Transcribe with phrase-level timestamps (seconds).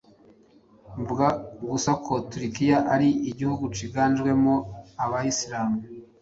[1.01, 1.27] Mvuga
[1.71, 4.53] gusa ko Turkia ari igihugu ciganjemwo
[5.03, 5.69] aba Islam–